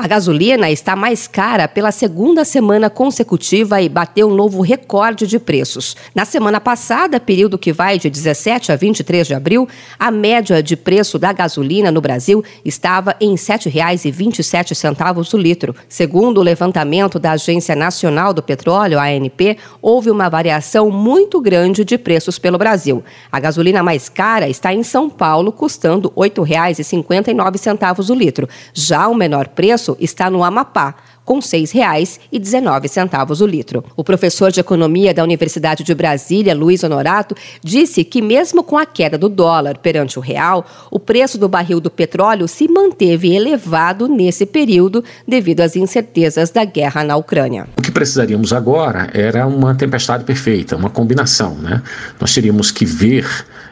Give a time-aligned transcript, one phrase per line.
[0.00, 5.40] A gasolina está mais cara pela segunda semana consecutiva e bateu um novo recorde de
[5.40, 5.96] preços.
[6.14, 10.76] Na semana passada, período que vai de 17 a 23 de abril, a média de
[10.76, 15.74] preço da gasolina no Brasil estava em R$ 7,27 o litro.
[15.88, 21.98] Segundo o levantamento da Agência Nacional do Petróleo, ANP, houve uma variação muito grande de
[21.98, 23.02] preços pelo Brasil.
[23.32, 28.48] A gasolina mais cara está em São Paulo, custando R$ 8,59 o litro.
[28.72, 30.94] Já o menor preço está no Amapá,
[31.28, 33.84] com R$ 6,19 o litro.
[33.94, 38.86] O professor de economia da Universidade de Brasília, Luiz Honorato, disse que mesmo com a
[38.86, 44.08] queda do dólar perante o real, o preço do barril do petróleo se manteve elevado
[44.08, 47.68] nesse período devido às incertezas da guerra na Ucrânia.
[47.76, 51.82] O que precisaríamos agora era uma tempestade perfeita, uma combinação, né?
[52.18, 53.26] Nós teríamos que ver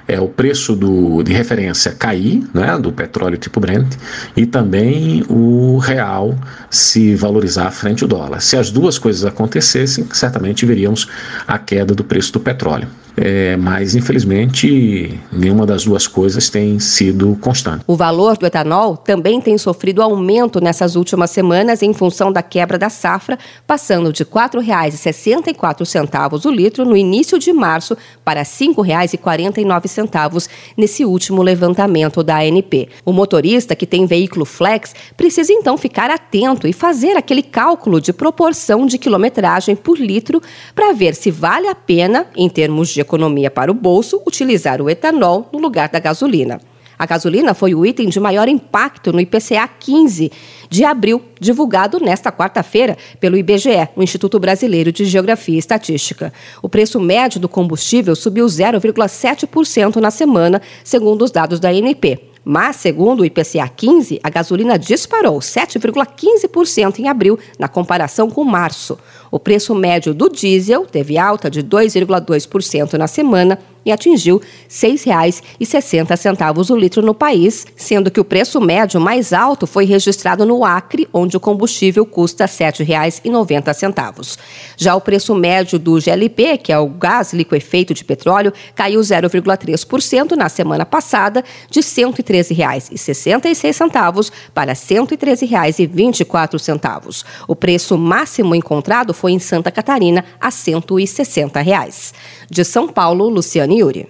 [0.09, 3.95] é, o preço do, de referência cair, né, do petróleo tipo Brent,
[4.37, 6.39] e também o real
[6.71, 8.41] se valorizar frente ao dólar.
[8.41, 11.09] Se as duas coisas acontecessem, certamente veríamos
[11.47, 12.89] a queda do preço do petróleo.
[13.17, 17.83] É, mas, infelizmente, nenhuma das duas coisas tem sido constante.
[17.87, 22.79] O valor do etanol também tem sofrido aumento nessas últimas semanas em função da quebra
[22.79, 30.49] da safra, passando de R$ 4,64 o litro no início de março para R$ 5,49
[30.77, 32.89] nesse último levantamento da ANP.
[33.05, 38.13] O motorista que tem veículo flex precisa então ficar atento e fazer aquele cálculo de
[38.13, 40.43] proporção de quilometragem por litro
[40.75, 44.91] para ver se vale a pena, em termos de economia para o bolso utilizar o
[44.91, 46.61] etanol no lugar da gasolina.
[46.99, 50.33] A gasolina foi o item de maior impacto no IPCA 15
[50.71, 56.33] de abril, divulgado nesta quarta-feira pelo IBGE, o Instituto Brasileiro de Geografia e Estatística.
[56.63, 62.19] O preço médio do combustível subiu 0,7% na semana, segundo os dados da ANP.
[62.49, 68.97] Mas, segundo o IPCA 15, a gasolina disparou 7,15% em abril, na comparação com março.
[69.33, 76.71] O preço médio do diesel teve alta de 2,2% na semana e atingiu R$ 6,60
[76.71, 81.09] o litro no país, sendo que o preço médio mais alto foi registrado no Acre,
[81.15, 84.39] onde o combustível custa R$ 7,90.
[84.77, 90.33] Já o preço médio do GLP, que é o gás liquefeito de petróleo, caiu 0,3%
[90.33, 97.25] na semana passada, de R$ 113,66 para R$ 113,24.
[97.47, 102.13] O preço máximo encontrado foi em Santa Catarina, a 160 reais.
[102.51, 104.09] De São Paulo, Luciane Юрий.